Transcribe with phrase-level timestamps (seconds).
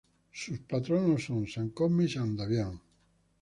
[0.33, 2.81] Sus patronos son San Cosme y San Damián.